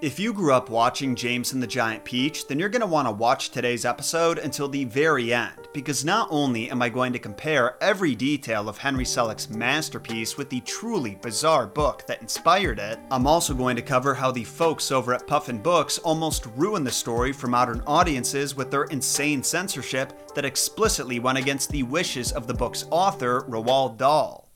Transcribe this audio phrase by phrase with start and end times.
[0.00, 3.08] If you grew up watching James and the Giant Peach, then you're going to want
[3.08, 7.18] to watch today's episode until the very end, because not only am I going to
[7.18, 13.00] compare every detail of Henry Selick's masterpiece with the truly bizarre book that inspired it,
[13.10, 16.92] I'm also going to cover how the folks over at Puffin Books almost ruined the
[16.92, 22.46] story for modern audiences with their insane censorship that explicitly went against the wishes of
[22.46, 24.47] the book's author, Roald Dahl.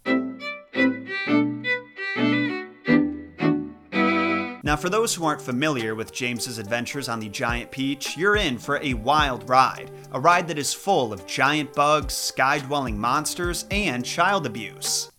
[4.72, 8.56] Now, for those who aren't familiar with James's adventures on the Giant Peach, you're in
[8.56, 9.90] for a wild ride.
[10.12, 15.12] A ride that is full of giant bugs, sky dwelling monsters, and child abuse.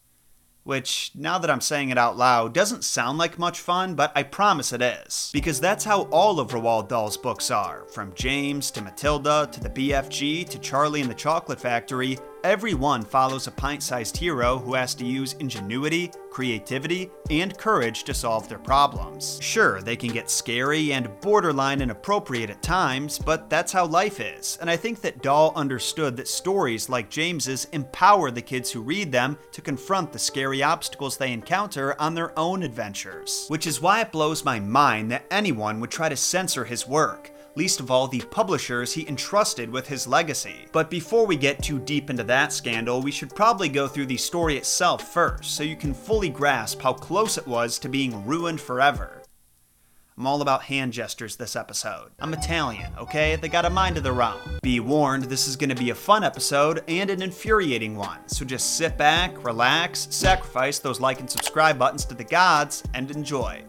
[0.64, 4.24] Which, now that I'm saying it out loud, doesn't sound like much fun, but I
[4.24, 5.30] promise it is.
[5.32, 7.86] Because that's how all of Roald Dahl's books are.
[7.94, 13.04] From James to Matilda to the BFG to Charlie and the Chocolate Factory, every one
[13.04, 18.50] follows a pint sized hero who has to use ingenuity, creativity, and courage to solve
[18.50, 19.40] their problems.
[19.42, 24.58] Sure, they can get scary and borderline inappropriate at times, but that's how life is,
[24.62, 29.12] and I think that Dahl understood that stories like James's empower the kids who read
[29.12, 33.46] them to confront the scary obstacles they encounter on their own adventures.
[33.48, 37.33] Which is why it blows my mind that anyone would try to censor his work
[37.56, 40.68] least of all the publishers he entrusted with his legacy.
[40.72, 44.18] But before we get too deep into that scandal, we should probably go through the
[44.18, 48.62] story itself first, so you can fully grasp how close it was to being ruined
[48.62, 49.22] forever.
[50.16, 52.12] I'm all about hand gestures this episode.
[52.20, 53.36] I'm Italian, okay?
[53.36, 54.60] They got a mind of their own.
[54.62, 58.78] Be warned, this is gonna be a fun episode and an infuriating one, so just
[58.78, 63.64] sit back, relax, sacrifice those like and subscribe buttons to the gods, and enjoy.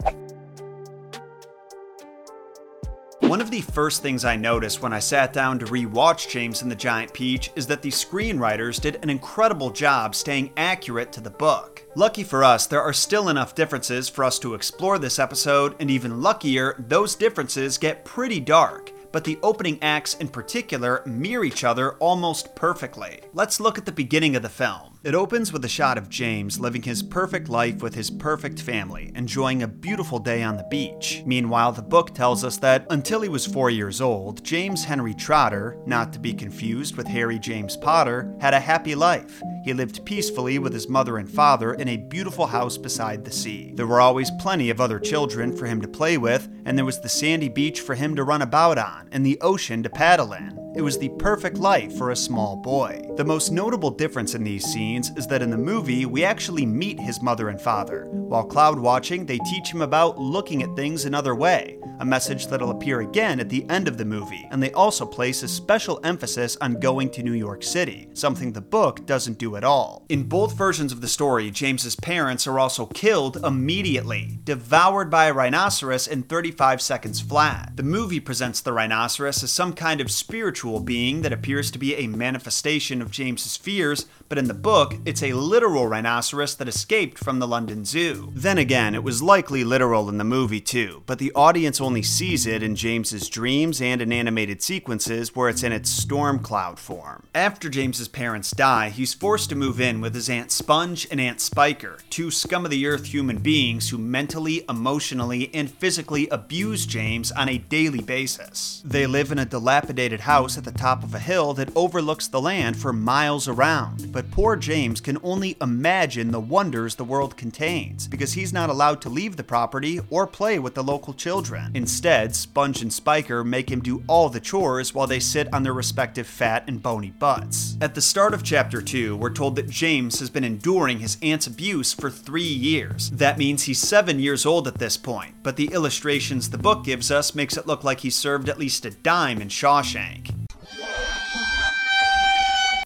[3.27, 6.71] One of the first things I noticed when I sat down to re-watch James and
[6.71, 11.31] the Giant Peach is that the screenwriters did an incredible job staying accurate to the
[11.31, 11.83] book.
[11.97, 15.91] Lucky for us, there are still enough differences for us to explore this episode, and
[15.91, 21.63] even luckier, those differences get pretty dark but the opening acts in particular mirror each
[21.63, 23.21] other almost perfectly.
[23.33, 24.94] Let's look at the beginning of the film.
[25.05, 29.13] It opens with a shot of James living his perfect life with his perfect family,
[29.15, 31.23] enjoying a beautiful day on the beach.
[31.27, 35.77] Meanwhile, the book tells us that until he was four years old, James Henry Trotter,
[35.85, 39.43] not to be confused with Harry James Potter, had a happy life.
[39.63, 43.75] He lived peacefully with his mother and father in a beautiful house beside the sea.
[43.75, 47.03] There were always plenty of other children for him to play with, and there was
[47.03, 50.64] the sandy beach for him to run about on, and the ocean to paddle in.
[50.77, 53.09] It was the perfect life for a small boy.
[53.17, 56.99] The most notable difference in these scenes is that in the movie, we actually meet
[56.99, 58.09] his mother and father.
[58.11, 62.71] While cloud watching, they teach him about looking at things another way, a message that'll
[62.71, 66.57] appear again at the end of the movie, and they also place a special emphasis
[66.61, 70.05] on going to New York City, something the book doesn't do at all.
[70.09, 75.33] In both versions of the story, James's parents are also killed immediately, devoured by a
[75.33, 77.73] rhinoceros in 35 seconds flat.
[77.77, 81.95] The movie presents the rhinoceros as some kind of spiritual being that appears to be
[81.95, 87.19] a manifestation of James's fears, but in the book, it's a literal rhinoceros that escaped
[87.19, 88.31] from the London Zoo.
[88.35, 92.47] Then again, it was likely literal in the movie too, but the audience only sees
[92.47, 97.27] it in James's dreams and in animated sequences where it's in its storm cloud form.
[97.35, 101.41] After James's parents die, he's forced to move in with his Aunt Sponge and Aunt
[101.41, 107.33] Spiker, two scum of the earth human beings who mentally, emotionally, and physically abuse James
[107.33, 108.83] on a daily basis.
[108.85, 112.41] They live in a dilapidated house at the top of a hill that overlooks the
[112.41, 114.13] land for miles around.
[114.15, 119.03] But poor James can only imagine the wonders the world contains because he's not allowed
[119.03, 121.73] to leave the property or play with the local children.
[121.75, 125.73] Instead, Sponge and Spiker make him do all the chores while they sit on their
[125.73, 127.77] respective fat and bony butts.
[127.81, 131.49] At the start of chapter 2, we're told that James has been enduring his aunt's
[131.49, 133.11] abuse for three years.
[133.11, 137.11] That means he's seven years old at this point, but the illustrations the book gives
[137.11, 140.44] us makes it look like he served at least a dime in Shawshank.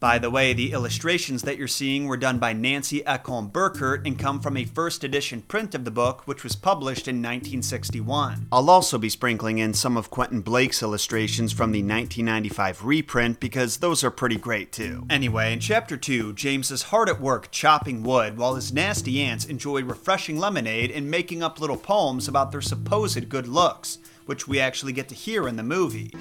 [0.00, 4.16] By the way, the illustrations that you're seeing were done by Nancy Ekholm Burkert and
[4.16, 8.47] come from a first edition print of the book, which was published in 1961.
[8.53, 13.78] I'll also be sprinkling in some of Quentin Blake's illustrations from the 1995 reprint because
[13.78, 15.05] those are pretty great too.
[15.11, 19.46] Anyway, in chapter 2, James is hard at work chopping wood while his nasty aunts
[19.46, 24.61] enjoy refreshing lemonade and making up little poems about their supposed good looks, which we
[24.61, 26.12] actually get to hear in the movie.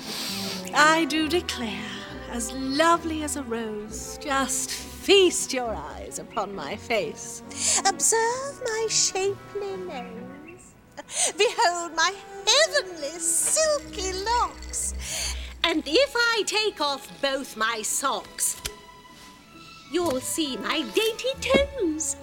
[0.73, 4.17] I do declare as lovely as a rose.
[4.21, 7.41] Just feast your eyes upon my face.
[7.85, 10.73] Observe my shapely nose.
[11.37, 12.13] Behold my
[12.45, 15.35] heavenly silky locks.
[15.63, 18.61] And if I take off both my socks,
[19.91, 22.15] you'll see my dainty toes.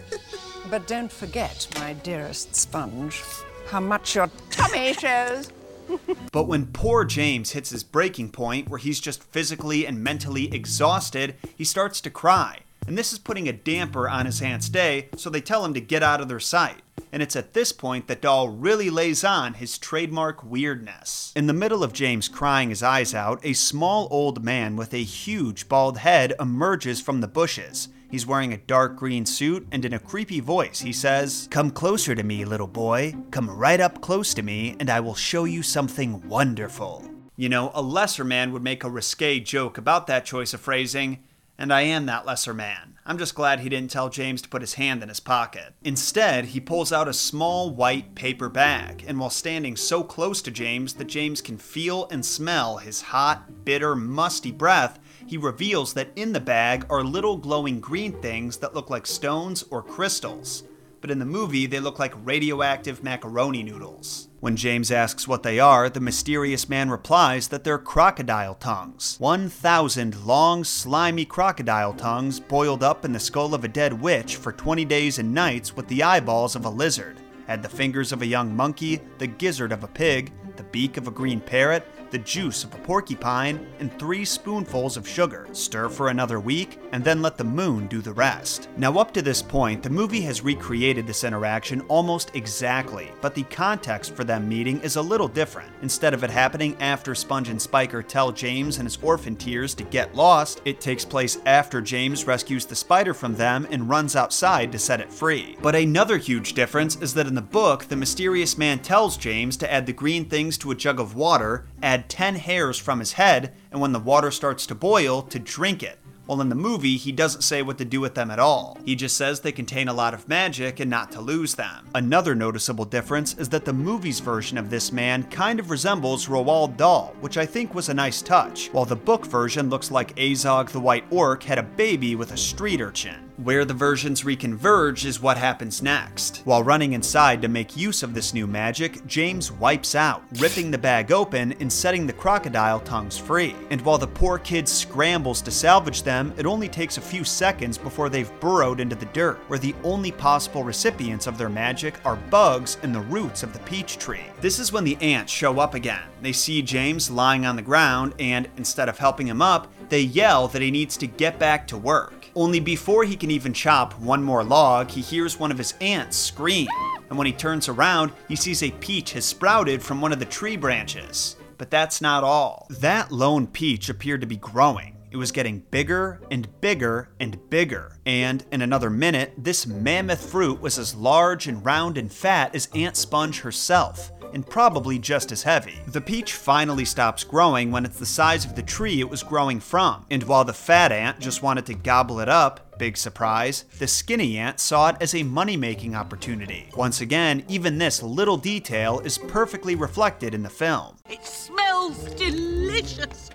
[0.70, 3.22] but don't forget, my dearest sponge,
[3.68, 5.50] how much your Tomatoes.
[6.32, 11.36] But when poor James hits his breaking point, where he's just physically and mentally exhausted,
[11.56, 12.60] he starts to cry.
[12.86, 15.80] And this is putting a damper on his aunt's day, so they tell him to
[15.80, 16.82] get out of their sight.
[17.10, 21.32] And it's at this point that Dahl really lays on his trademark weirdness.
[21.34, 25.02] In the middle of James crying his eyes out, a small old man with a
[25.02, 27.88] huge bald head emerges from the bushes.
[28.16, 32.14] He's wearing a dark green suit, and in a creepy voice, he says, Come closer
[32.14, 33.14] to me, little boy.
[33.30, 37.06] Come right up close to me, and I will show you something wonderful.
[37.36, 41.24] You know, a lesser man would make a risque joke about that choice of phrasing,
[41.58, 42.94] and I am that lesser man.
[43.04, 45.74] I'm just glad he didn't tell James to put his hand in his pocket.
[45.84, 50.50] Instead, he pulls out a small white paper bag, and while standing so close to
[50.50, 56.10] James that James can feel and smell his hot, bitter, musty breath, he reveals that
[56.16, 60.62] in the bag are little glowing green things that look like stones or crystals.
[61.00, 64.28] But in the movie, they look like radioactive macaroni noodles.
[64.40, 69.16] When James asks what they are, the mysterious man replies that they're crocodile tongues.
[69.18, 74.52] 1,000 long, slimy crocodile tongues boiled up in the skull of a dead witch for
[74.52, 77.18] 20 days and nights with the eyeballs of a lizard.
[77.48, 81.06] Add the fingers of a young monkey, the gizzard of a pig, the beak of
[81.06, 85.46] a green parrot, the juice of a porcupine, and three spoonfuls of sugar.
[85.52, 88.68] Stir for another week, and then let the moon do the rest.
[88.76, 93.44] Now, up to this point, the movie has recreated this interaction almost exactly, but the
[93.44, 95.70] context for them meeting is a little different.
[95.82, 99.84] Instead of it happening after Sponge and Spiker tell James and his orphan tears to
[99.84, 104.72] get lost, it takes place after James rescues the spider from them and runs outside
[104.72, 105.56] to set it free.
[105.62, 109.72] But another huge difference is that in the book, the mysterious man tells James to
[109.72, 113.54] add the green things to a jug of water, add 10 hairs from his head,
[113.70, 115.98] and when the water starts to boil, to drink it.
[116.26, 118.78] While in the movie, he doesn't say what to do with them at all.
[118.84, 121.88] He just says they contain a lot of magic and not to lose them.
[121.94, 126.76] Another noticeable difference is that the movie's version of this man kind of resembles Roald
[126.76, 130.70] Dahl, which I think was a nice touch, while the book version looks like Azog
[130.70, 133.25] the White Orc had a baby with a street urchin.
[133.42, 136.40] Where the versions reconverge is what happens next.
[136.44, 140.78] While running inside to make use of this new magic, James wipes out, ripping the
[140.78, 143.54] bag open and setting the crocodile tongues free.
[143.68, 147.76] And while the poor kid scrambles to salvage them, it only takes a few seconds
[147.76, 152.16] before they've burrowed into the dirt, where the only possible recipients of their magic are
[152.16, 154.24] bugs and the roots of the peach tree.
[154.40, 156.04] This is when the aunts show up again.
[156.22, 160.48] They see James lying on the ground, and instead of helping him up, they yell
[160.48, 162.15] that he needs to get back to work.
[162.36, 166.18] Only before he can even chop one more log, he hears one of his aunts
[166.18, 166.68] scream.
[167.08, 170.26] And when he turns around, he sees a peach has sprouted from one of the
[170.26, 171.36] tree branches.
[171.56, 172.66] But that's not all.
[172.68, 174.96] That lone peach appeared to be growing.
[175.10, 177.96] It was getting bigger and bigger and bigger.
[178.04, 182.68] And in another minute, this mammoth fruit was as large and round and fat as
[182.74, 185.78] Aunt Sponge herself and probably just as heavy.
[185.88, 189.60] The peach finally stops growing when it's the size of the tree it was growing
[189.60, 193.86] from, and while the fat aunt just wanted to gobble it up, big surprise, the
[193.86, 196.70] skinny aunt saw it as a money making opportunity.
[196.76, 200.96] Once again, even this little detail is perfectly reflected in the film.
[201.08, 203.30] It smells delicious.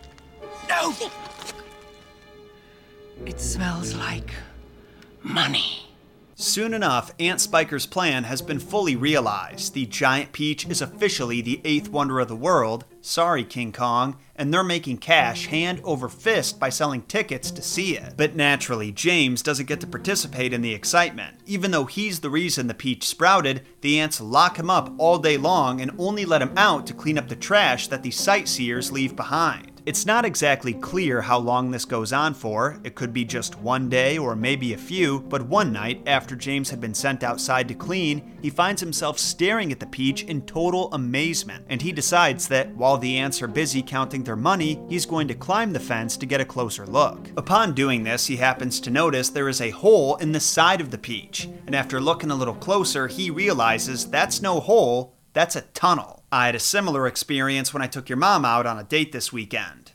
[0.69, 0.93] No!
[3.25, 4.31] It smells like
[5.23, 5.90] money.
[6.41, 9.75] Soon enough, Aunt Spiker's plan has been fully realized.
[9.75, 12.83] The giant peach is officially the eighth wonder of the world.
[12.99, 14.17] Sorry, King Kong.
[14.35, 18.15] And they're making cash hand over fist by selling tickets to see it.
[18.17, 21.37] But naturally, James doesn't get to participate in the excitement.
[21.45, 25.37] Even though he's the reason the peach sprouted, the aunts lock him up all day
[25.37, 29.15] long and only let him out to clean up the trash that the sightseers leave
[29.15, 29.70] behind.
[29.83, 32.79] It's not exactly clear how long this goes on for.
[32.83, 36.69] It could be just one day or maybe a few, but one night, after James
[36.69, 40.93] had been sent outside to clean, he finds himself staring at the peach in total
[40.93, 45.27] amazement, and he decides that while the aunts are busy counting their money, he's going
[45.27, 47.29] to climb the fence to get a closer look.
[47.35, 50.91] Upon doing this, he happens to notice there is a hole in the side of
[50.91, 55.61] the peach, and after looking a little closer, he realizes that's no hole, that's a
[55.61, 56.20] tunnel.
[56.33, 59.33] I had a similar experience when I took your mom out on a date this
[59.33, 59.91] weekend.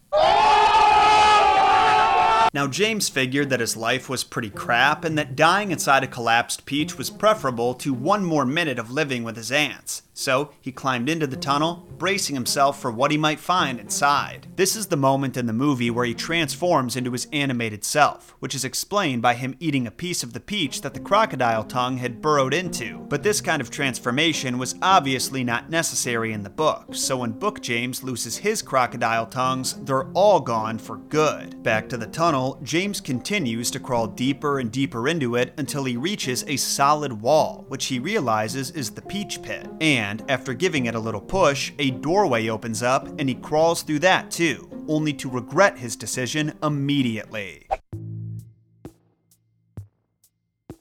[2.52, 6.66] Now, James figured that his life was pretty crap and that dying inside a collapsed
[6.66, 10.02] peach was preferable to one more minute of living with his aunts.
[10.18, 14.46] So he climbed into the tunnel, bracing himself for what he might find inside.
[14.56, 18.54] This is the moment in the movie where he transforms into his animated self, which
[18.54, 22.22] is explained by him eating a piece of the peach that the crocodile tongue had
[22.22, 22.98] burrowed into.
[23.10, 27.60] But this kind of transformation was obviously not necessary in the book, so when Book
[27.60, 31.62] James loses his crocodile tongues, they're all gone for good.
[31.62, 35.98] Back to the tunnel, James continues to crawl deeper and deeper into it until he
[35.98, 39.68] reaches a solid wall, which he realizes is the peach pit.
[39.82, 43.82] And and after giving it a little push, a doorway opens up and he crawls
[43.82, 47.66] through that too, only to regret his decision immediately.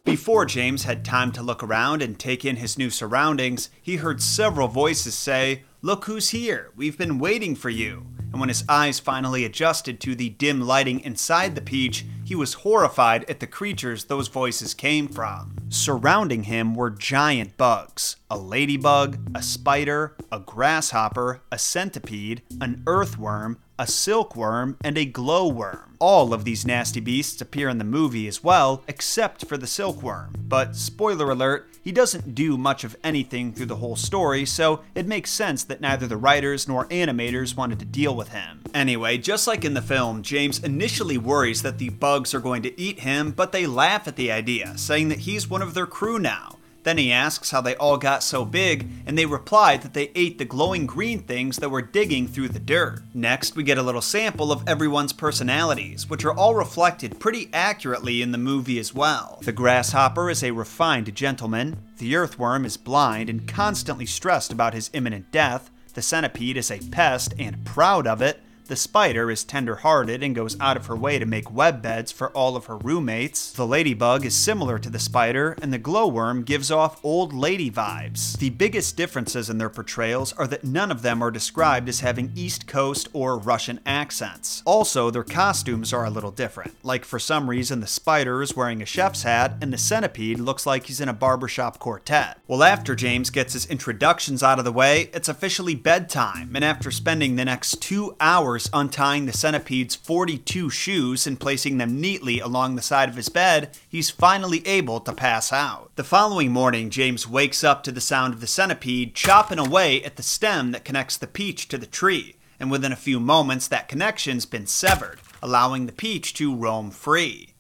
[0.04, 4.22] Before James had time to look around and take in his new surroundings, he heard
[4.22, 8.15] several voices say, Look who's here, we've been waiting for you.
[8.36, 12.66] And when his eyes finally adjusted to the dim lighting inside the peach, he was
[12.66, 15.56] horrified at the creatures those voices came from.
[15.70, 23.58] Surrounding him were giant bugs a ladybug, a spider, a grasshopper, a centipede, an earthworm,
[23.78, 25.96] a silkworm, and a glowworm.
[26.00, 30.34] All of these nasty beasts appear in the movie as well, except for the silkworm.
[30.48, 35.08] But spoiler alert, he doesn't do much of anything through the whole story, so it
[35.08, 38.62] makes sense that neither the writers nor animators wanted to deal with him.
[38.74, 42.80] Anyway, just like in the film, James initially worries that the bugs are going to
[42.80, 46.20] eat him, but they laugh at the idea, saying that he's one of their crew
[46.20, 46.58] now.
[46.86, 50.38] Then he asks how they all got so big, and they reply that they ate
[50.38, 53.02] the glowing green things that were digging through the dirt.
[53.12, 58.22] Next, we get a little sample of everyone's personalities, which are all reflected pretty accurately
[58.22, 59.40] in the movie as well.
[59.42, 64.92] The grasshopper is a refined gentleman, the earthworm is blind and constantly stressed about his
[64.94, 69.76] imminent death, the centipede is a pest and proud of it, the spider is tender
[69.76, 72.78] hearted and goes out of her way to make web beds for all of her
[72.78, 73.52] roommates.
[73.52, 78.38] The ladybug is similar to the spider, and the glowworm gives off old lady vibes.
[78.38, 82.32] The biggest differences in their portrayals are that none of them are described as having
[82.36, 84.64] East Coast or Russian accents.
[84.66, 86.76] Also, their costumes are a little different.
[86.84, 90.66] Like, for some reason, the spider is wearing a chef's hat, and the centipede looks
[90.66, 92.40] like he's in a barbershop quartet.
[92.48, 96.90] Well, after James gets his introductions out of the way, it's officially bedtime, and after
[96.92, 102.40] spending the next two hours hours untying the centipede's 42 shoes and placing them neatly
[102.40, 105.92] along the side of his bed, he's finally able to pass out.
[105.98, 110.16] The following morning, James wakes up to the sound of the centipede chopping away at
[110.16, 113.90] the stem that connects the peach to the tree, and within a few moments, that
[113.90, 117.55] connection's been severed, allowing the peach to roam free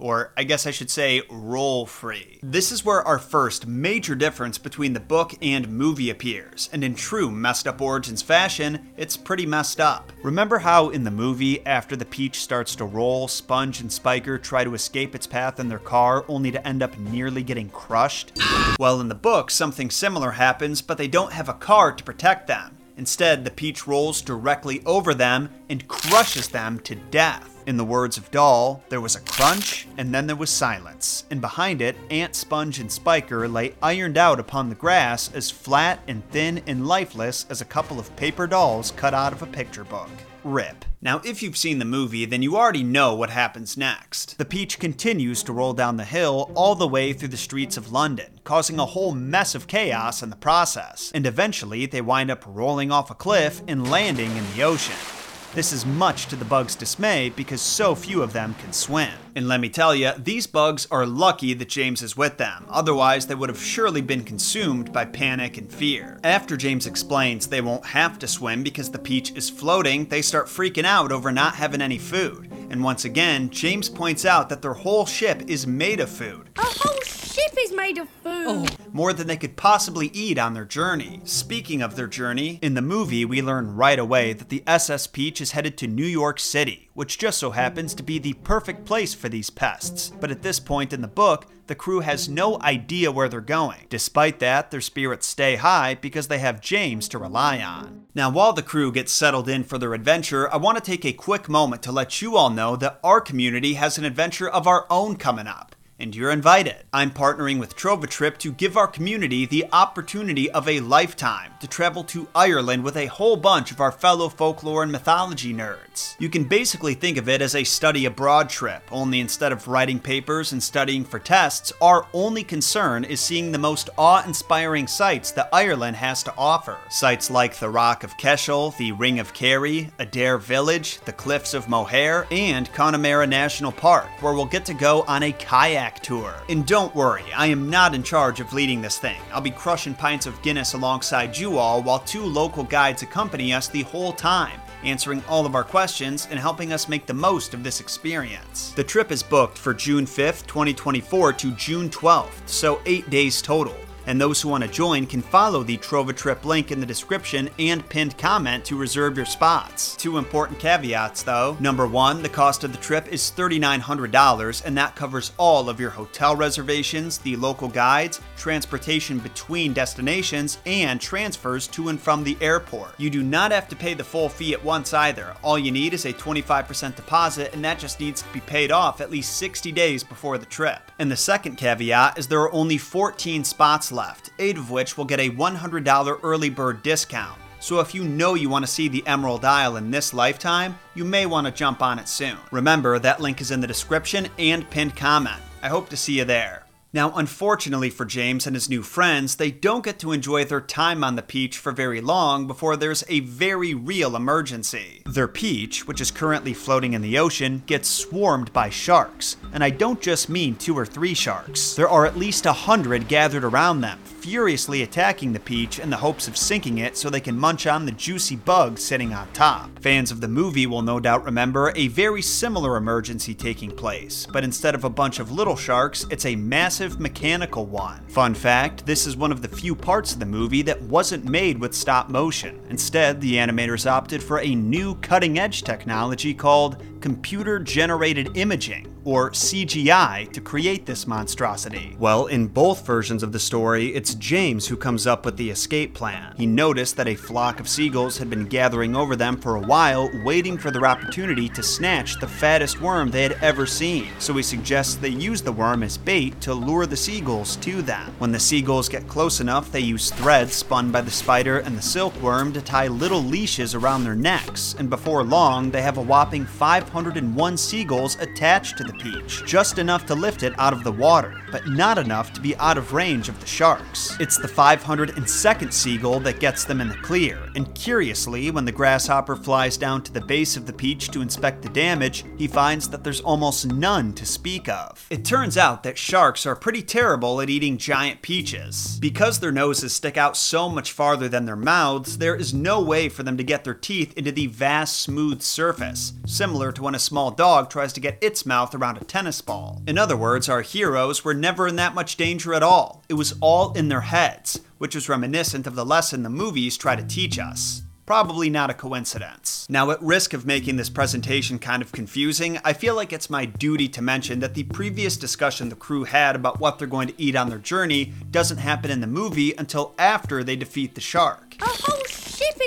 [0.00, 2.40] or I guess I should say roll free.
[2.42, 6.94] This is where our first major difference between the book and movie appears, and in
[6.94, 10.12] true messed up origins fashion, it's pretty messed up.
[10.22, 14.64] Remember how in the movie, after the peach starts to roll, Sponge and Spiker try
[14.64, 18.32] to escape its path in their car only to end up nearly getting crushed?
[18.78, 22.46] Well, in the book, something similar happens, but they don't have a car to protect
[22.46, 22.76] them.
[23.00, 27.64] Instead, the peach rolls directly over them and crushes them to death.
[27.66, 31.40] In the words of Dahl, there was a crunch, and then there was silence, and
[31.40, 36.22] behind it, Aunt, Sponge, and Spiker lay ironed out upon the grass as flat and
[36.30, 40.10] thin and lifeless as a couple of paper dolls cut out of a picture book.
[40.44, 40.84] Rip.
[41.02, 44.36] Now, if you've seen the movie, then you already know what happens next.
[44.38, 47.92] The Peach continues to roll down the hill all the way through the streets of
[47.92, 52.44] London, causing a whole mess of chaos in the process, and eventually they wind up
[52.46, 55.19] rolling off a cliff and landing in the ocean.
[55.52, 59.10] This is much to the bugs' dismay because so few of them can swim.
[59.34, 63.26] And let me tell you, these bugs are lucky that James is with them, otherwise,
[63.26, 66.20] they would have surely been consumed by panic and fear.
[66.22, 70.46] After James explains they won't have to swim because the peach is floating, they start
[70.46, 72.48] freaking out over not having any food.
[72.70, 76.48] And once again, James points out that their whole ship is made of food.
[76.58, 78.46] A whole ship is made of food.
[78.46, 78.66] Oh.
[78.92, 81.20] More than they could possibly eat on their journey.
[81.24, 85.40] Speaking of their journey, in the movie, we learn right away that the SS Peach
[85.40, 89.14] is headed to New York City, which just so happens to be the perfect place
[89.14, 90.12] for these pests.
[90.20, 93.86] But at this point in the book, the crew has no idea where they're going.
[93.88, 98.06] Despite that, their spirits stay high because they have James to rely on.
[98.12, 101.12] Now, while the crew gets settled in for their adventure, I want to take a
[101.12, 104.84] quick moment to let you all know that our community has an adventure of our
[104.90, 106.76] own coming up and you're invited.
[106.92, 112.02] I'm partnering with TrovaTrip to give our community the opportunity of a lifetime to travel
[112.04, 116.16] to Ireland with a whole bunch of our fellow folklore and mythology nerds.
[116.18, 119.98] You can basically think of it as a study abroad trip, only instead of writing
[119.98, 125.32] papers and studying for tests, our only concern is seeing the most awe inspiring sights
[125.32, 126.78] that Ireland has to offer.
[126.88, 131.68] Sites like the Rock of Cashel, the Ring of Kerry, Adare Village, the Cliffs of
[131.68, 136.32] Moher, and Connemara National Park, where we'll get to go on a kayak tour.
[136.48, 139.20] And don't worry, I am not in charge of leading this thing.
[139.32, 143.66] I'll be crushing pints of Guinness alongside you all while two local guides accompany us
[143.66, 147.62] the whole time answering all of our questions and helping us make the most of
[147.62, 148.72] this experience.
[148.72, 153.74] The trip is booked for June 5th, 2024 to June 12th, so eight days total
[154.10, 157.48] And those who want to join can follow the Trova Trip link in the description
[157.60, 159.94] and pinned comment to reserve your spots.
[159.94, 161.56] Two important caveats though.
[161.60, 165.90] Number one, the cost of the trip is $3,900, and that covers all of your
[165.90, 172.98] hotel reservations, the local guides, transportation between destinations, and transfers to and from the airport.
[172.98, 175.36] You do not have to pay the full fee at once either.
[175.44, 179.00] All you need is a 25% deposit, and that just needs to be paid off
[179.00, 180.90] at least 60 days before the trip.
[180.98, 183.99] And the second caveat is there are only 14 spots left,
[184.38, 187.38] 8 of which will get a $100 early bird discount.
[187.60, 191.04] So if you know you want to see the Emerald Isle in this lifetime, you
[191.04, 192.38] may want to jump on it soon.
[192.50, 195.40] Remember, that link is in the description and pinned comment.
[195.62, 196.64] I hope to see you there.
[196.92, 201.04] Now, unfortunately for James and his new friends, they don't get to enjoy their time
[201.04, 205.02] on the Peach for very long before there's a very real emergency.
[205.06, 209.36] Their Peach, which is currently floating in the ocean, gets swarmed by sharks.
[209.52, 211.74] And I don't just mean two or three sharks.
[211.74, 215.96] There are at least a hundred gathered around them, furiously attacking the Peach in the
[215.96, 219.70] hopes of sinking it so they can munch on the juicy bug sitting on top.
[219.78, 224.44] Fans of the movie will no doubt remember a very similar emergency taking place, but
[224.44, 228.06] instead of a bunch of little sharks, it's a massive mechanical one.
[228.08, 231.58] Fun fact this is one of the few parts of the movie that wasn't made
[231.58, 232.60] with stop motion.
[232.68, 239.30] Instead, the animators opted for a new cutting edge technology called computer generated imaging, or
[239.30, 241.96] CGI, to create this monstrosity.
[241.98, 245.94] Well, in both versions of the story, it's James who comes up with the escape
[245.94, 246.34] plan.
[246.36, 250.10] He noticed that a flock of seagulls had been gathering over them for a while,
[250.22, 254.08] waiting for their opportunity to snatch the fattest worm they had ever seen.
[254.18, 258.14] So he suggests they use the worm as bait to lure the seagulls to them.
[258.18, 261.82] When the seagulls get close enough, they use threads spun by the spider and the
[261.82, 266.44] silkworm to tie little leashes around their necks, and before long, they have a whopping
[266.92, 271.40] 501 seagulls attached to the peach, just enough to lift it out of the water,
[271.52, 274.16] but not enough to be out of range of the sharks.
[274.18, 279.36] It's the 502nd seagull that gets them in the clear, and curiously, when the grasshopper
[279.36, 283.04] flies down to the base of the peach to inspect the damage, he finds that
[283.04, 285.06] there's almost none to speak of.
[285.10, 288.98] It turns out that sharks are pretty terrible at eating giant peaches.
[289.00, 293.08] Because their noses stick out so much farther than their mouths, there is no way
[293.08, 296.98] for them to get their teeth into the vast smooth surface, similar to when a
[296.98, 299.82] small dog tries to get its mouth around a tennis ball.
[299.86, 303.02] In other words, our heroes were never in that much danger at all.
[303.08, 306.96] It was all in their heads, which is reminiscent of the lesson the movies try
[306.96, 307.82] to teach us.
[308.10, 309.66] Probably not a coincidence.
[309.70, 313.44] Now, at risk of making this presentation kind of confusing, I feel like it's my
[313.44, 317.22] duty to mention that the previous discussion the crew had about what they're going to
[317.22, 321.54] eat on their journey doesn't happen in the movie until after they defeat the shark.
[321.60, 321.99] Ship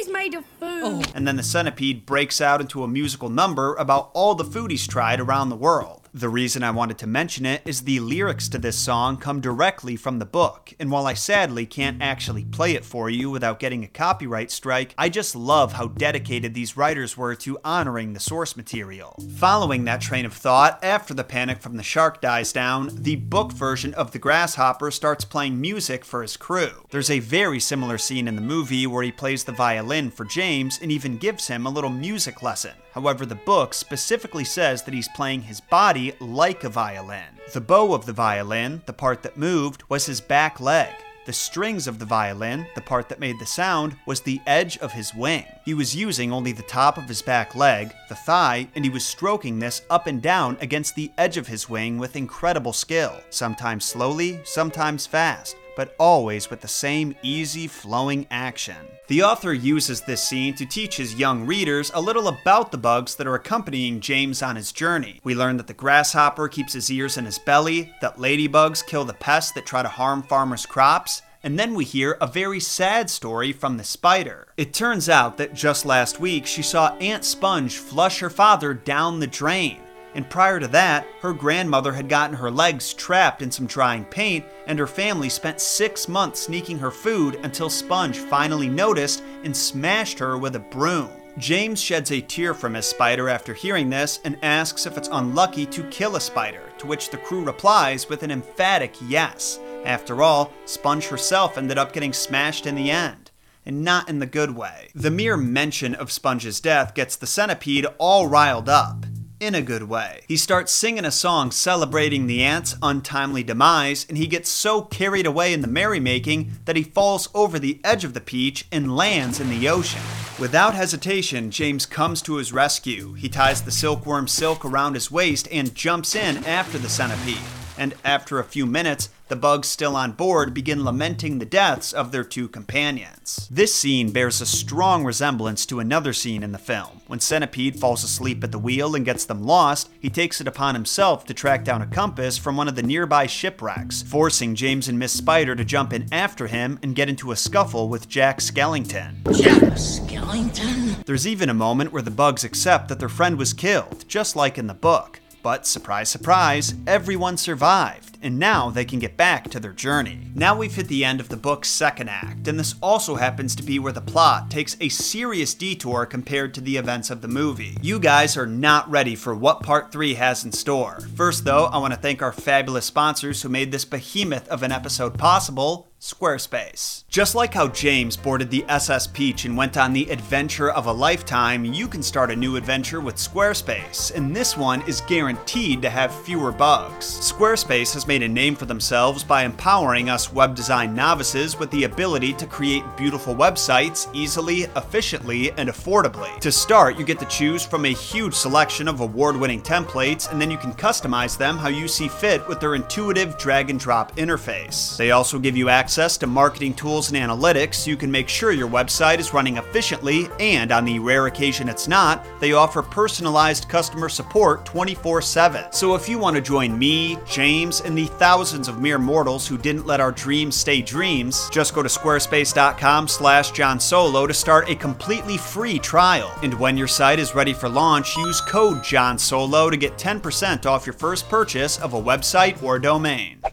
[0.10, 1.12] made of food.
[1.16, 4.88] And then the centipede breaks out into a musical number about all the food he's
[4.88, 6.03] tried around the world.
[6.16, 9.96] The reason I wanted to mention it is the lyrics to this song come directly
[9.96, 13.84] from the book, and while I sadly can't actually play it for you without getting
[13.84, 18.56] a copyright strike, I just love how dedicated these writers were to honoring the source
[18.56, 19.16] material.
[19.38, 23.52] Following that train of thought, after the panic from the shark dies down, the book
[23.52, 26.86] version of the grasshopper starts playing music for his crew.
[26.92, 30.78] There's a very similar scene in the movie where he plays the violin for James
[30.80, 32.74] and even gives him a little music lesson.
[32.94, 37.40] However, the book specifically says that he's playing his body like a violin.
[37.52, 40.94] The bow of the violin, the part that moved, was his back leg.
[41.26, 44.92] The strings of the violin, the part that made the sound, was the edge of
[44.92, 45.46] his wing.
[45.64, 49.06] He was using only the top of his back leg, the thigh, and he was
[49.06, 53.86] stroking this up and down against the edge of his wing with incredible skill, sometimes
[53.86, 58.76] slowly, sometimes fast but always with the same easy flowing action.
[59.08, 63.16] The author uses this scene to teach his young readers a little about the bugs
[63.16, 65.20] that are accompanying James on his journey.
[65.24, 69.14] We learn that the grasshopper keeps his ears in his belly, that ladybugs kill the
[69.14, 73.52] pests that try to harm farmers' crops, and then we hear a very sad story
[73.52, 74.48] from the spider.
[74.56, 79.20] It turns out that just last week she saw Aunt Sponge flush her father down
[79.20, 79.83] the drain.
[80.16, 84.46] And prior to that, her grandmother had gotten her legs trapped in some drying paint,
[84.68, 90.20] and her family spent six months sneaking her food until Sponge finally noticed and smashed
[90.20, 91.10] her with a broom.
[91.40, 95.66] James sheds a tear from his spider after hearing this and asks if it's unlucky
[95.66, 99.60] to kill a spider, to which the crew replies with an emphatic yes.
[99.84, 103.32] After all, Sponge herself ended up getting smashed in the end
[103.66, 104.90] and not in the good way.
[104.94, 109.06] The mere mention of Sponge's death gets the centipede all riled up.
[109.44, 110.22] In a good way.
[110.30, 115.26] He starts singing a song celebrating the aunt's untimely demise, and he gets so carried
[115.26, 119.42] away in the merrymaking that he falls over the edge of the peach and lands
[119.42, 120.02] in the ocean.
[120.40, 123.16] Without hesitation, James comes to his rescue.
[123.16, 127.44] He ties the silkworm silk around his waist and jumps in after the centipede.
[127.78, 132.12] And after a few minutes, The bugs still on board begin lamenting the deaths of
[132.12, 133.48] their two companions.
[133.50, 137.02] This scene bears a strong resemblance to another scene in the film.
[137.08, 140.76] When Centipede falls asleep at the wheel and gets them lost, he takes it upon
[140.76, 145.00] himself to track down a compass from one of the nearby shipwrecks, forcing James and
[145.00, 149.16] Miss Spider to jump in after him and get into a scuffle with Jack Skellington.
[149.36, 151.04] Jack Skellington?
[151.06, 154.60] There's even a moment where the bugs accept that their friend was killed, just like
[154.60, 155.22] in the book.
[155.44, 160.32] But surprise, surprise, everyone survived, and now they can get back to their journey.
[160.34, 163.64] Now we've hit the end of the book's second act, and this also happens to
[163.64, 167.78] be where the plot takes a serious detour compared to the events of the movie.
[167.82, 171.02] You guys are not ready for what part 3 has in store.
[171.16, 174.72] First, though, I want to thank our fabulous sponsors who made this behemoth of an
[174.72, 175.93] episode possible.
[176.04, 177.06] Squarespace.
[177.08, 180.92] Just like how James boarded the SS Peach and went on the adventure of a
[180.92, 185.90] lifetime, you can start a new adventure with Squarespace, and this one is guaranteed to
[185.90, 187.06] have fewer bugs.
[187.06, 191.86] Squarespace has made a name for themselves by empowering us web design novices with the
[191.86, 196.38] ability to create beautiful websites easily, efficiently, and affordably.
[196.42, 200.42] To start, you get to choose from a huge selection of award winning templates, and
[200.42, 204.14] then you can customize them how you see fit with their intuitive drag and drop
[204.18, 204.98] interface.
[204.98, 208.52] They also give you access access to marketing tools and analytics you can make sure
[208.52, 213.70] your website is running efficiently, and on the rare occasion it's not, they offer personalized
[213.70, 215.72] customer support 24 7.
[215.72, 219.56] So if you want to join me, James, and the thousands of mere mortals who
[219.56, 224.72] didn't let our dreams stay dreams, just go to squarespace.com slash Jon Solo to start
[224.72, 226.34] a completely free trial.
[226.42, 230.66] And when your site is ready for launch, use code Jon Solo to get 10%
[230.66, 233.44] off your first purchase of a website or domain.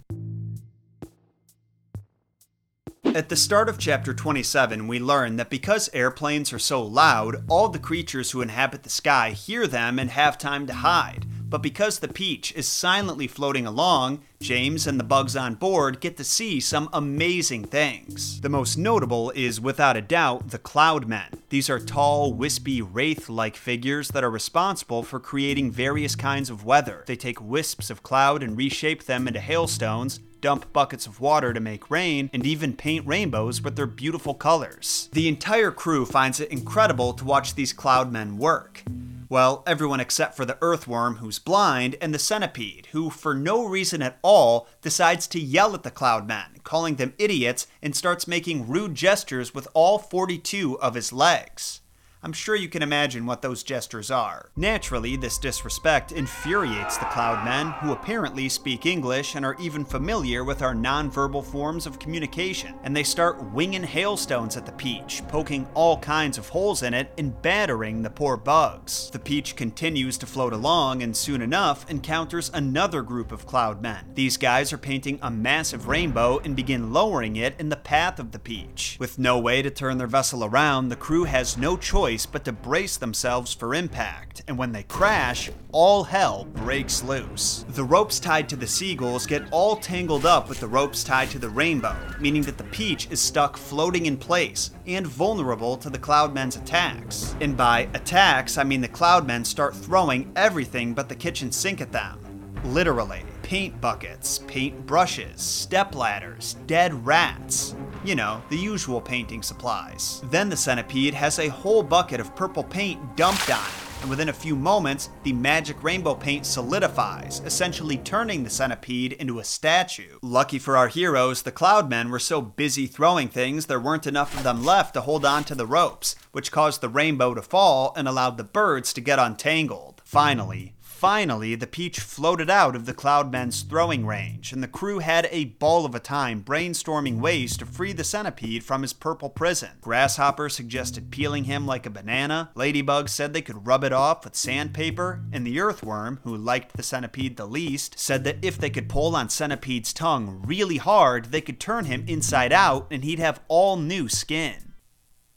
[3.12, 7.68] At the start of chapter 27, we learn that because airplanes are so loud, all
[7.68, 11.26] the creatures who inhabit the sky hear them and have time to hide.
[11.48, 16.16] But because the Peach is silently floating along, James and the bugs on board get
[16.18, 18.40] to see some amazing things.
[18.40, 21.40] The most notable is, without a doubt, the Cloud Cloudmen.
[21.48, 26.64] These are tall, wispy, wraith like figures that are responsible for creating various kinds of
[26.64, 27.02] weather.
[27.08, 31.60] They take wisps of cloud and reshape them into hailstones, dump buckets of water to
[31.60, 35.08] make rain, and even paint rainbows with their beautiful colors.
[35.12, 38.82] The entire crew finds it incredible to watch these cloudmen work.
[39.30, 44.02] Well, everyone except for the earthworm, who's blind, and the centipede, who, for no reason
[44.02, 48.96] at all, decides to yell at the cloudmen, calling them idiots, and starts making rude
[48.96, 51.79] gestures with all 42 of his legs.
[52.22, 54.50] I'm sure you can imagine what those gestures are.
[54.54, 60.44] Naturally, this disrespect infuriates the Cloud Men, who apparently speak English and are even familiar
[60.44, 65.66] with our nonverbal forms of communication, and they start winging hailstones at the Peach, poking
[65.72, 69.08] all kinds of holes in it and battering the poor bugs.
[69.10, 74.10] The Peach continues to float along and soon enough encounters another group of Cloud Men.
[74.12, 78.32] These guys are painting a massive rainbow and begin lowering it in the path of
[78.32, 78.98] the Peach.
[79.00, 82.44] With no way to turn their vessel around, the crew has no choice choice but
[82.44, 87.64] to brace themselves for impact, and when they crash, all hell breaks loose.
[87.68, 91.38] The ropes tied to the seagulls get all tangled up with the ropes tied to
[91.38, 95.98] the rainbow, meaning that the peach is stuck floating in place and vulnerable to the
[95.98, 97.36] Cloudmen's attacks.
[97.40, 101.92] And by attacks, I mean the Cloudmen start throwing everything but the kitchen sink at
[101.92, 102.18] them.
[102.64, 103.22] Literally.
[103.50, 107.74] Paint buckets, paint brushes, step ladders, dead rats.
[108.04, 110.22] You know, the usual painting supplies.
[110.26, 114.30] Then the centipede has a whole bucket of purple paint dumped on it and within
[114.30, 120.18] a few moments, the magic rainbow paint solidifies, essentially turning the centipede into a statue.
[120.22, 124.42] Lucky for our heroes, the Cloudmen were so busy throwing things there weren't enough of
[124.42, 128.08] them left to hold on to the ropes, which caused the rainbow to fall and
[128.08, 130.00] allowed the birds to get untangled.
[130.04, 135.26] Finally, Finally, the Peach floated out of the Cloudmen's throwing range, and the crew had
[135.30, 139.70] a ball of a time brainstorming ways to free the centipede from his purple prison.
[139.80, 144.36] Grasshopper suggested peeling him like a banana, Ladybug said they could rub it off with
[144.36, 148.90] sandpaper, and the Earthworm, who liked the centipede the least, said that if they could
[148.90, 153.40] pull on Centipede's tongue really hard, they could turn him inside out and he'd have
[153.48, 154.69] all new skin.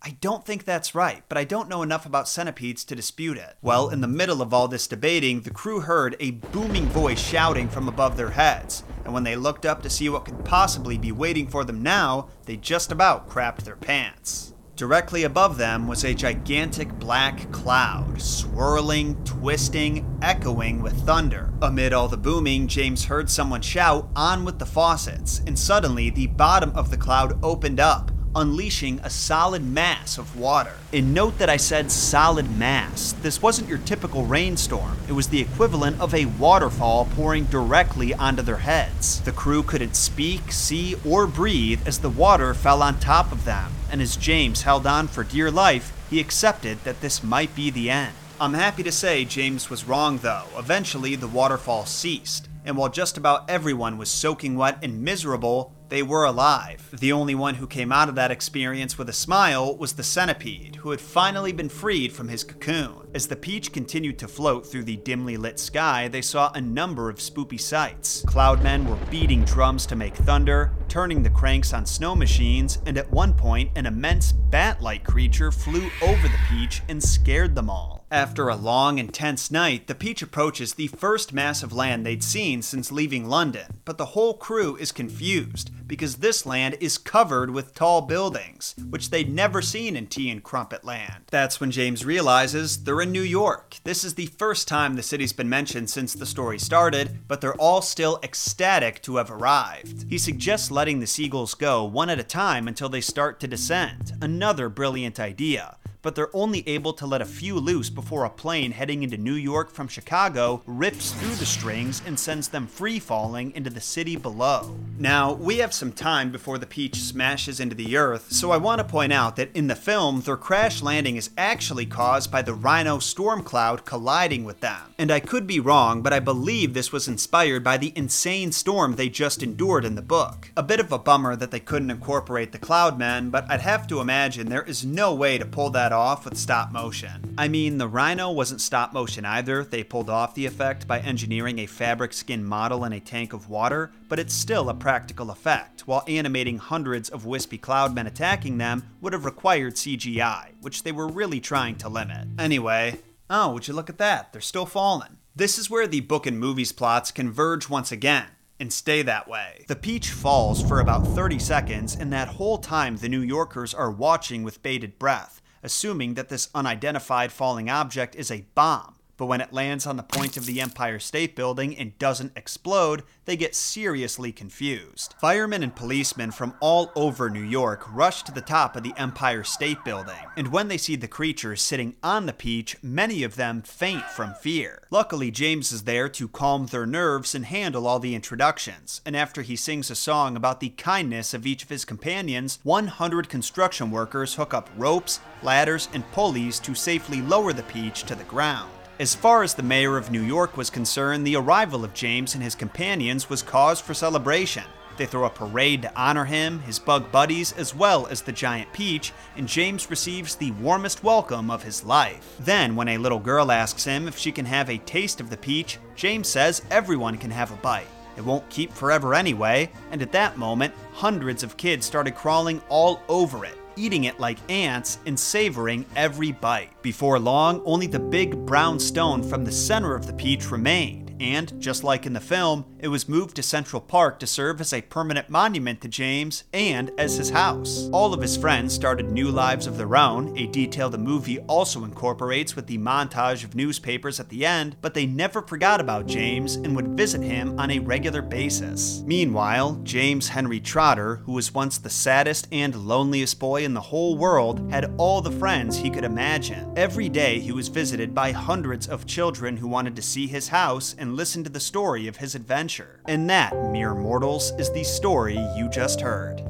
[0.06, 3.56] I don't think that's right, but I don't know enough about centipedes to dispute it.
[3.62, 7.70] Well, in the middle of all this debating, the crew heard a booming voice shouting
[7.70, 11.14] from above their heads, and when they looked up to see what could possibly be
[11.14, 14.54] waiting for them now, they just about crapped their pants.
[14.76, 21.54] Directly above them was a gigantic black cloud, swirling, twisting, echoing with thunder.
[21.62, 26.28] Amid all the booming, James heard someone shout, On with the faucets, and suddenly the
[26.28, 30.74] bottom of the cloud opened up unleashing a solid mass of water.
[30.92, 33.14] And note that I said solid mass.
[33.22, 38.42] This wasn't your typical rainstorm, it was the equivalent of a waterfall pouring directly onto
[38.42, 39.22] their heads.
[39.22, 43.72] The crew couldn't speak, see, or breathe as the water fell on top of them,
[43.92, 47.90] and as James held on for dear life, he accepted that this might be the
[47.90, 48.14] end.
[48.40, 50.46] I'm happy to say James was wrong though.
[50.58, 56.02] Eventually, the waterfall ceased and while just about everyone was soaking wet and miserable, they
[56.02, 56.90] were alive.
[57.00, 60.78] The only one who came out of that experience with a smile was the centipede,
[60.78, 63.10] who had finally been freed from his cocoon.
[63.14, 67.10] As the peach continued to float through the dimly lit sky, they saw a number
[67.10, 68.24] of spoopy sights.
[68.26, 73.12] Cloudmen were beating drums to make thunder, turning the cranks on snow machines, and at
[73.12, 78.03] one point, an immense bat like creature flew over the peach and scared them all.
[78.12, 82.62] After a long, intense night, the Peach approaches the first mass of land they'd seen
[82.62, 87.74] since leaving London, but the whole crew is confused because this land is covered with
[87.74, 91.26] tall buildings, which they'd never seen in Tea and Crumpet Land.
[91.32, 93.78] That's when James realizes they're in New York.
[93.84, 97.56] This is the first time the city's been mentioned since the story started, but they're
[97.56, 100.06] all still ecstatic to have arrived.
[100.10, 104.14] He suggests letting the seagulls go one at a time until they start to descend.
[104.22, 108.72] Another brilliant idea but they're only able to let a few loose before a plane
[108.72, 113.52] heading into New York from Chicago rips through the strings and sends them free falling
[113.56, 114.78] into the city below.
[115.00, 118.80] Now, we have some time before the Peach smashes into the earth, so I want
[118.80, 122.54] to point out that in the film, their crash landing is actually caused by the
[122.54, 124.94] Rhino storm cloud colliding with them.
[124.98, 128.96] And I could be wrong, but I believe this was inspired by the insane storm
[128.96, 130.52] they just endured in the book.
[130.58, 134.02] A bit of a bummer that they couldn't incorporate the Cloudmen, but I'd have to
[134.02, 137.34] imagine there is no way to pull that off with stop motion.
[137.38, 139.64] I mean, the Rhino wasn't stop motion either.
[139.64, 143.50] They pulled off the effect by engineering a fabric skin model in a tank of
[143.50, 148.90] water, but it's still a practical effect, while animating hundreds of wispy cloudmen attacking them
[149.00, 152.28] would have required CGI, which they were really trying to limit.
[152.38, 154.34] Anyway, oh, would you look at that?
[154.34, 155.18] They're still falling.
[155.36, 158.28] This is where the book and movies plots converge once again
[158.60, 159.66] and stay that way.
[159.68, 163.92] The Peach falls for about 30 seconds, and that whole time the New Yorkers are
[163.92, 168.96] watching with bated breath assuming that this unidentified falling object is a bomb.
[169.24, 173.04] But when it lands on the point of the Empire State Building and doesn't explode,
[173.24, 175.16] they get seriously confused.
[175.18, 179.46] Firemen and policemen from all over New York rush to the top of the Empire
[179.46, 183.62] State Building, and when they see the creature sitting on the peach, many of them
[183.62, 184.84] faint from fear.
[184.92, 189.42] Luckily, James is there to calm their nerves and handle all the introductions, and after
[189.42, 194.36] he sings a song about the kindness of each of his companions, 100 construction workers
[194.36, 198.70] hook up ropes, ladders, and pulleys to safely lower the peach to the ground.
[199.00, 202.44] As far as the mayor of New York was concerned, the arrival of James and
[202.44, 204.66] his companions was cause for celebration.
[204.98, 208.72] They throw a parade to honor him, his bug buddies, as well as the giant
[208.72, 212.36] peach, and James receives the warmest welcome of his life.
[212.40, 215.38] Then, when a little girl asks him if she can have a taste of the
[215.38, 217.88] peach, James says everyone can have a bite.
[218.16, 223.02] It won't keep forever anyway, and at that moment, hundreds of kids started crawling all
[223.10, 226.70] over it eating it like ants and savoring every bite.
[226.82, 231.60] Before long, only the big brown stone from the center of the peach remained and,
[231.62, 234.82] just like in the film, it was moved to Central Park to serve as a
[234.82, 237.90] permanent monument to James and as his house.
[237.94, 241.86] All of his friends started new lives of their own, a detail the movie also
[241.86, 246.56] incorporates with the montage of newspapers at the end, but they never forgot about James
[246.56, 249.02] and would visit him on a regular basis.
[249.06, 254.18] Meanwhile, James Henry Trotter, who was once the saddest and loneliest boy in the whole
[254.18, 256.74] world, had all the friends he could imagine.
[256.76, 260.96] Every day he was visited by hundreds of children who wanted to see his house
[260.98, 263.02] and listen to the story of his adventure.
[263.08, 266.42] And that, mere mortals, is the story you just heard.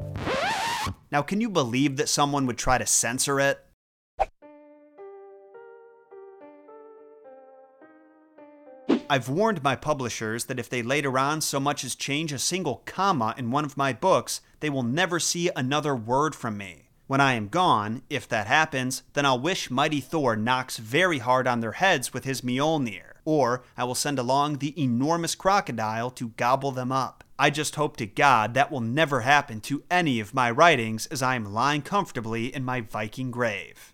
[1.12, 3.60] Now, can you believe that someone would try to censor it?
[9.08, 12.82] I've warned my publishers that if they later on so much as change a single
[12.86, 16.88] comma in one of my books, they will never see another word from me.
[17.06, 21.46] When I am gone, if that happens, then I'll wish mighty Thor knocks very hard
[21.46, 26.28] on their heads with his Mjolnir or I will send along the enormous crocodile to
[26.30, 27.24] gobble them up.
[27.38, 31.22] I just hope to God that will never happen to any of my writings as
[31.22, 33.92] I am lying comfortably in my Viking grave.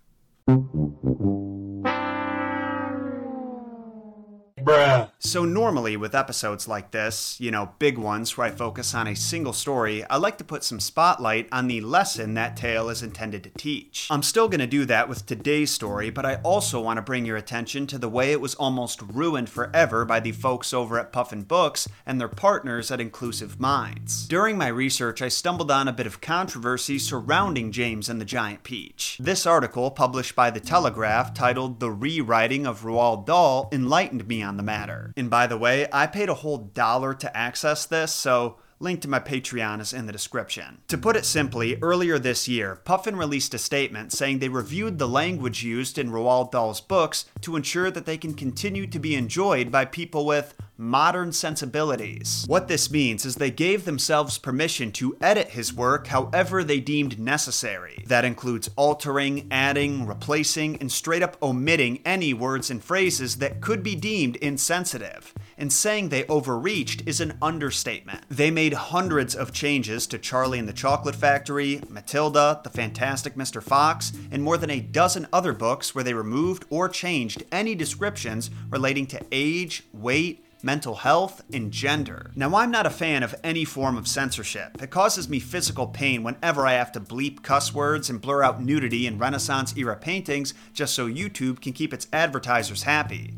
[4.59, 5.10] Bruh.
[5.22, 9.14] So, normally with episodes like this, you know, big ones where I focus on a
[9.14, 13.44] single story, I like to put some spotlight on the lesson that tale is intended
[13.44, 14.09] to teach.
[14.11, 17.26] I'm still going to do that with today's story, but I also want to bring
[17.26, 21.12] your attention to the way it was almost ruined forever by the folks over at
[21.12, 24.26] Puffin Books and their partners at Inclusive Minds.
[24.26, 28.62] During my research, I stumbled on a bit of controversy surrounding James and the Giant
[28.62, 29.18] Peach.
[29.20, 34.56] This article, published by The Telegraph, titled The Rewriting of Roald Dahl, enlightened me on
[34.56, 35.10] the matter.
[35.16, 39.09] And by the way, I paid a whole dollar to access this, so Link to
[39.09, 40.79] my Patreon is in the description.
[40.88, 45.07] To put it simply, earlier this year, Puffin released a statement saying they reviewed the
[45.07, 49.71] language used in Roald Dahl's books to ensure that they can continue to be enjoyed
[49.71, 52.47] by people with modern sensibilities.
[52.49, 57.19] What this means is they gave themselves permission to edit his work however they deemed
[57.19, 58.03] necessary.
[58.07, 63.83] That includes altering, adding, replacing, and straight up omitting any words and phrases that could
[63.83, 68.25] be deemed insensitive and saying they overreached is an understatement.
[68.29, 73.62] They made hundreds of changes to Charlie and the Chocolate Factory, Matilda, The Fantastic Mr.
[73.62, 78.51] Fox, and more than a dozen other books where they removed or changed any descriptions
[78.70, 82.31] relating to age, weight, mental health, and gender.
[82.35, 84.83] Now, I'm not a fan of any form of censorship.
[84.83, 88.62] It causes me physical pain whenever I have to bleep cuss words and blur out
[88.62, 93.35] nudity in Renaissance era paintings just so YouTube can keep its advertisers happy.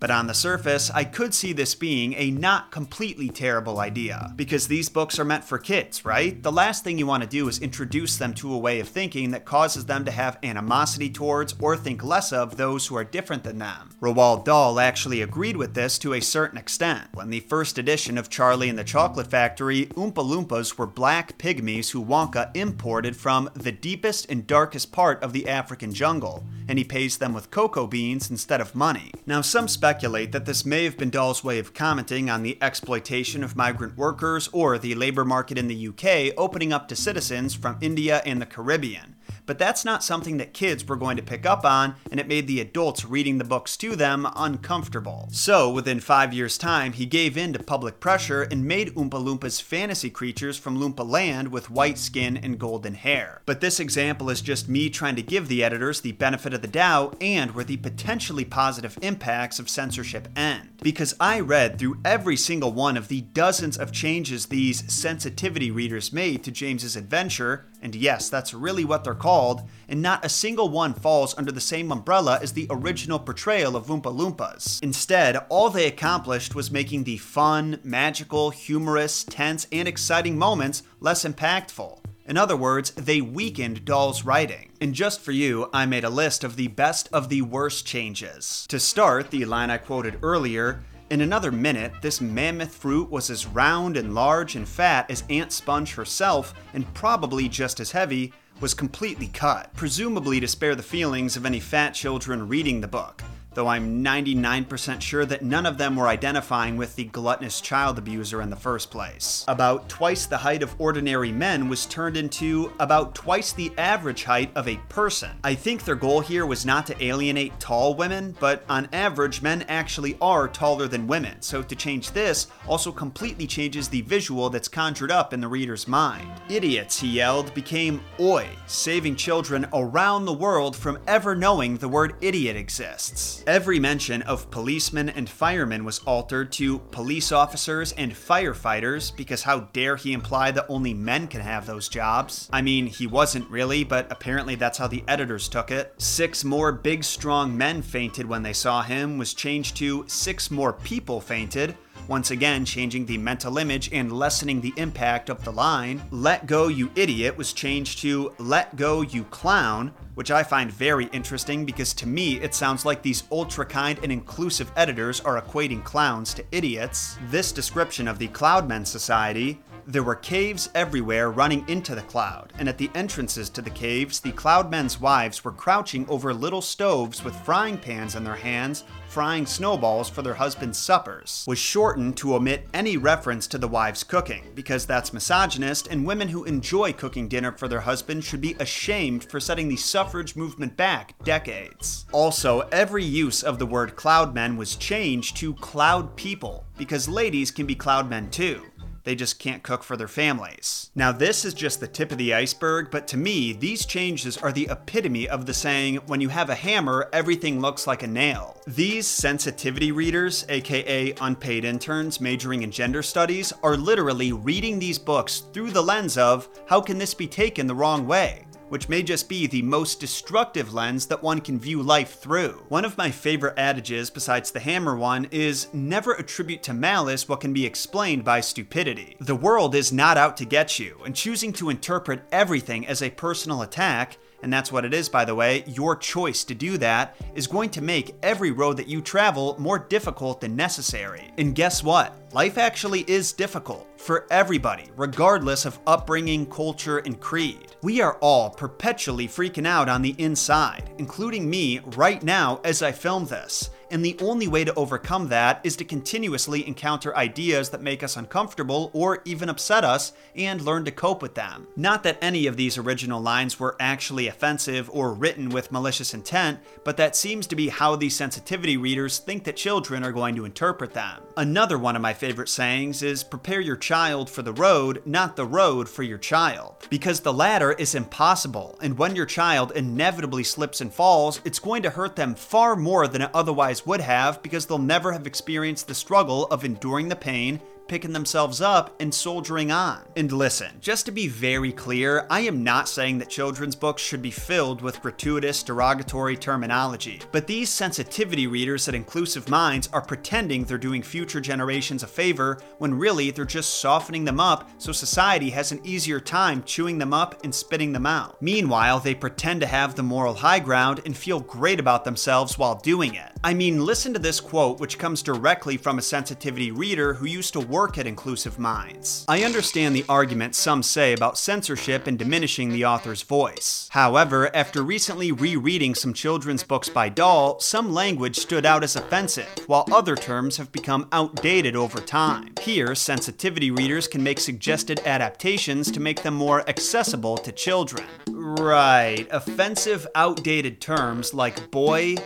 [0.00, 4.66] But on the surface, I could see this being a not completely terrible idea, because
[4.66, 6.42] these books are meant for kids, right?
[6.42, 9.30] The last thing you want to do is introduce them to a way of thinking
[9.32, 13.44] that causes them to have animosity towards or think less of those who are different
[13.44, 13.90] than them.
[14.00, 17.08] Roald Dahl actually agreed with this to a certain extent.
[17.12, 21.90] When the first edition of Charlie and the Chocolate Factory, Oompa Loompas were black pygmies
[21.90, 26.84] who Wonka imported from the deepest and darkest part of the African jungle, and he
[26.84, 29.12] pays them with cocoa beans instead of money.
[29.26, 33.42] Now, some speculate that this may have been Dahl's way of commenting on the exploitation
[33.42, 37.76] of migrant workers or the labor market in the UK opening up to citizens from
[37.80, 39.16] India and the Caribbean.
[39.50, 42.46] But that's not something that kids were going to pick up on, and it made
[42.46, 45.28] the adults reading the books to them uncomfortable.
[45.32, 49.60] So, within five years' time, he gave in to public pressure and made Oompa Loompas
[49.60, 53.42] fantasy creatures from Loompa Land with white skin and golden hair.
[53.44, 56.68] But this example is just me trying to give the editors the benefit of the
[56.68, 60.78] doubt and where the potentially positive impacts of censorship end.
[60.80, 66.12] Because I read through every single one of the dozens of changes these sensitivity readers
[66.12, 70.68] made to James's adventure, and yes, that's really what they're called, and not a single
[70.68, 74.82] one falls under the same umbrella as the original portrayal of Oompa Loompas.
[74.82, 81.24] Instead, all they accomplished was making the fun, magical, humorous, tense, and exciting moments less
[81.24, 82.00] impactful.
[82.26, 84.70] In other words, they weakened Dahl's writing.
[84.80, 88.66] And just for you, I made a list of the best of the worst changes.
[88.68, 93.46] To start, the line I quoted earlier in another minute, this mammoth fruit was as
[93.46, 98.74] round and large and fat as Aunt Sponge herself, and probably just as heavy, was
[98.74, 103.22] completely cut, presumably to spare the feelings of any fat children reading the book
[103.60, 108.40] though I'm 99% sure that none of them were identifying with the gluttonous child abuser
[108.40, 109.44] in the first place.
[109.48, 114.50] About twice the height of ordinary men was turned into about twice the average height
[114.54, 115.38] of a person.
[115.44, 119.60] I think their goal here was not to alienate tall women, but on average, men
[119.68, 124.68] actually are taller than women, so to change this also completely changes the visual that's
[124.68, 126.30] conjured up in the reader's mind.
[126.48, 132.14] Idiots, he yelled, became oi, saving children around the world from ever knowing the word
[132.22, 133.44] idiot exists.
[133.50, 139.62] Every mention of policemen and firemen was altered to police officers and firefighters because how
[139.72, 142.48] dare he imply that only men can have those jobs?
[142.52, 145.92] I mean, he wasn't really, but apparently that's how the editors took it.
[145.98, 150.72] Six more big, strong men fainted when they saw him was changed to six more
[150.72, 151.76] people fainted
[152.10, 156.02] once again changing the mental image and lessening the impact of the line.
[156.10, 161.06] Let go, you idiot was changed to let go, you clown, which I find very
[161.12, 165.84] interesting because to me it sounds like these ultra kind and inclusive editors are equating
[165.84, 167.16] clowns to idiots.
[167.28, 172.68] This description of the Cloudmen Society there were caves everywhere running into the cloud, and
[172.68, 177.34] at the entrances to the caves, the cloudmen's wives were crouching over little stoves with
[177.44, 182.68] frying pans in their hands, frying snowballs for their husbands' suppers, was shortened to omit
[182.72, 187.50] any reference to the wives cooking, because that's misogynist, and women who enjoy cooking dinner
[187.50, 192.06] for their husbands should be ashamed for setting the suffrage movement back decades.
[192.12, 197.66] Also, every use of the word cloudmen was changed to cloud people, because ladies can
[197.66, 198.62] be cloud men too
[199.04, 200.90] They just can't cook for their families.
[200.94, 204.52] Now, this is just the tip of the iceberg, but to me, these changes are
[204.52, 208.60] the epitome of the saying, when you have a hammer, everything looks like a nail.
[208.66, 215.44] These sensitivity readers, aka unpaid interns majoring in gender studies, are literally reading these books
[215.52, 218.44] through the lens of how can this be taken the wrong way?
[218.70, 222.64] Which may just be the most destructive lens that one can view life through.
[222.68, 227.40] One of my favorite adages, besides the hammer one, is never attribute to malice what
[227.40, 229.16] can be explained by stupidity.
[229.20, 233.10] The world is not out to get you, and choosing to interpret everything as a
[233.10, 237.16] personal attack and that's what it is, by the way, your choice to do that
[237.34, 241.30] is going to make every road that you travel more difficult than necessary.
[241.38, 242.16] And guess what?
[242.32, 247.76] Life actually is difficult for everybody, regardless of upbringing, culture, and creed.
[247.82, 252.92] We are all perpetually freaking out on the inside, including me right now as I
[252.92, 257.82] film this and the only way to overcome that is to continuously encounter ideas that
[257.82, 261.66] make us uncomfortable or even upset us and learn to cope with them.
[261.76, 266.60] Not that any of these original lines were actually offensive or written with malicious intent,
[266.84, 270.44] but that seems to be how these sensitivity readers think that children are going to
[270.44, 271.22] interpret them.
[271.36, 275.46] Another one of my favorite sayings is prepare your child for the road, not the
[275.46, 276.86] road for your child.
[276.90, 281.82] Because the latter is impossible, and when your child inevitably slips and falls, it's going
[281.82, 285.88] to hurt them far more than it otherwise would have because they'll never have experienced
[285.88, 287.60] the struggle of enduring the pain
[287.90, 290.00] picking themselves up and soldiering on.
[290.14, 294.22] And listen, just to be very clear, I am not saying that children's books should
[294.22, 300.62] be filled with gratuitous, derogatory terminology, but these sensitivity readers at Inclusive Minds are pretending
[300.62, 305.50] they're doing future generations a favor when really they're just softening them up so society
[305.50, 308.40] has an easier time chewing them up and spitting them out.
[308.40, 312.76] Meanwhile, they pretend to have the moral high ground and feel great about themselves while
[312.76, 313.32] doing it.
[313.42, 317.54] I mean, listen to this quote, which comes directly from a sensitivity reader who used
[317.54, 319.24] to work work at Inclusive Minds.
[319.26, 323.88] I understand the argument some say about censorship and diminishing the author's voice.
[323.92, 329.48] However, after recently rereading some children's books by Dahl, some language stood out as offensive,
[329.66, 332.52] while other terms have become outdated over time.
[332.60, 338.04] Here, sensitivity readers can make suggested adaptations to make them more accessible to children.
[338.28, 342.16] Right, offensive, outdated terms like boy,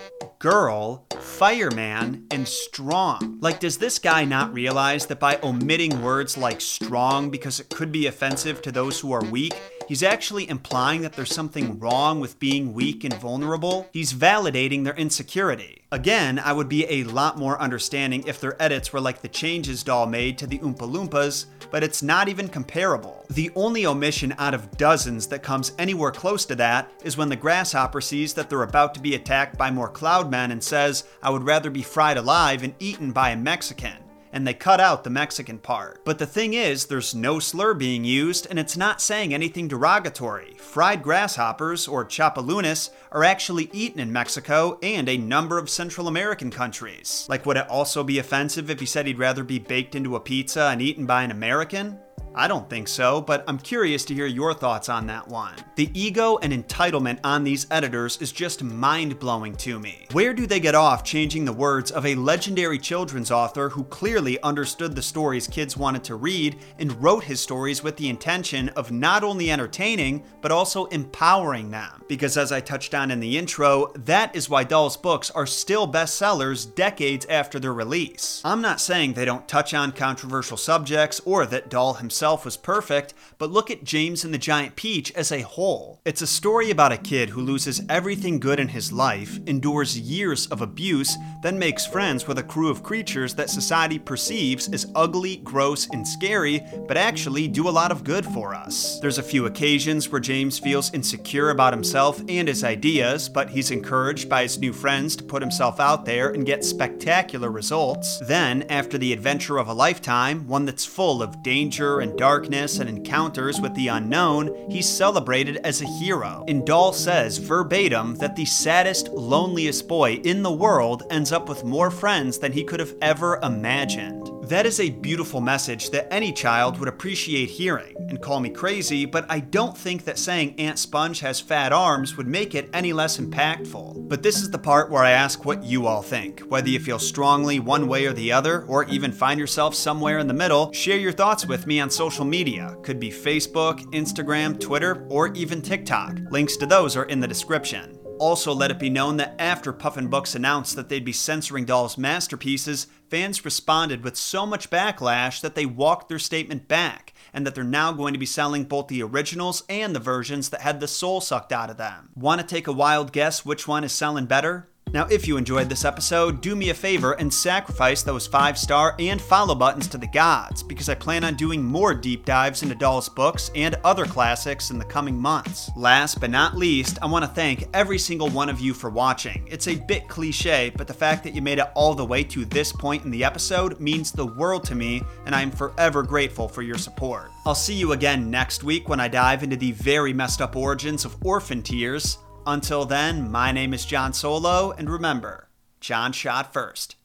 [0.44, 3.38] girl, fireman, and strong.
[3.40, 7.92] Like, does this guy not realize that by omitting words like strong because it could
[7.92, 9.54] be offensive to those who are weak,
[9.86, 13.86] He's actually implying that there's something wrong with being weak and vulnerable.
[13.92, 15.82] He's validating their insecurity.
[15.92, 19.82] Again, I would be a lot more understanding if their edits were like the changes
[19.82, 23.26] Dahl made to the Oompa Loompas, but it's not even comparable.
[23.28, 27.36] The only omission out of dozens that comes anywhere close to that is when the
[27.36, 31.30] grasshopper sees that they're about to be attacked by more cloud men and says, I
[31.30, 34.03] would rather be fried alive and eaten by a Mexican
[34.34, 36.04] and they cut out the Mexican part.
[36.04, 40.54] But the thing is, there's no slur being used, and it's not saying anything derogatory.
[40.58, 46.50] Fried grasshoppers, or chapulines, are actually eaten in Mexico and a number of Central American
[46.50, 47.26] countries.
[47.30, 50.20] Like, would it also be offensive if he said he'd rather be baked into a
[50.20, 52.00] pizza and eaten by an American?
[52.36, 55.54] I don't think so, but I'm curious to hear your thoughts on that one.
[55.76, 60.08] The ego and entitlement on these editors is just mind blowing to me.
[60.10, 64.42] Where do they get off changing the words of a legendary children's author who clearly
[64.42, 68.90] understood the stories kids wanted to read and wrote his stories with the intention of
[68.90, 72.02] not only entertaining, but also empowering them?
[72.08, 75.90] Because as I touched on in the intro, that is why Dahl's books are still
[75.90, 78.42] bestsellers decades after their release.
[78.44, 82.56] I'm not saying they don't touch on controversial subjects or that Dahl himself itself was
[82.56, 86.00] perfect, but look at James and the Giant Peach as a whole.
[86.06, 90.46] It's a story about a kid who loses everything good in his life, endures years
[90.46, 95.36] of abuse, then makes friends with a crew of creatures that society perceives as ugly,
[95.36, 98.98] gross, and scary, but actually do a lot of good for us.
[99.00, 103.70] There's a few occasions where James feels insecure about himself and his ideas, but he's
[103.70, 108.18] encouraged by his new friends to put himself out there and get spectacular results.
[108.20, 112.88] Then, after the adventure of a lifetime, one that's full of danger and darkness and
[112.88, 116.44] encounters with the unknown, he's celebrated as a hero.
[116.48, 121.64] And Dahl says verbatim that the saddest, loneliest boy in the world ends up with
[121.64, 124.33] more friends than he could have ever imagined.
[124.48, 129.06] That is a beautiful message that any child would appreciate hearing, and call me crazy,
[129.06, 132.92] but I don't think that saying Aunt Sponge has fat arms would make it any
[132.92, 134.06] less impactful.
[134.06, 136.40] But this is the part where I ask what you all think.
[136.40, 140.26] Whether you feel strongly one way or the other, or even find yourself somewhere in
[140.26, 142.76] the middle, share your thoughts with me on social media.
[142.82, 146.18] Could be Facebook, Instagram, Twitter, or even TikTok.
[146.30, 147.98] Links to those are in the description.
[148.18, 151.98] Also, let it be known that after Puffin Books announced that they'd be censoring Dahl's
[151.98, 157.54] masterpieces, fans responded with so much backlash that they walked their statement back, and that
[157.54, 160.88] they're now going to be selling both the originals and the versions that had the
[160.88, 162.10] soul sucked out of them.
[162.14, 164.68] Want to take a wild guess which one is selling better?
[164.94, 168.94] Now, if you enjoyed this episode, do me a favor and sacrifice those five star
[169.00, 172.76] and follow buttons to the gods, because I plan on doing more deep dives into
[172.76, 175.68] Dahl's books and other classics in the coming months.
[175.74, 179.44] Last but not least, I want to thank every single one of you for watching.
[179.50, 182.44] It's a bit cliche, but the fact that you made it all the way to
[182.44, 186.46] this point in the episode means the world to me, and I am forever grateful
[186.46, 187.32] for your support.
[187.46, 191.04] I'll see you again next week when I dive into the very messed up origins
[191.04, 192.18] of orphan tears.
[192.46, 195.48] Until then, my name is Jon Solo, and remember,
[195.80, 196.96] Jon shot first.